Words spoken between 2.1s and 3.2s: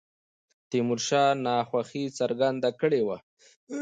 څرګنده کړې وه.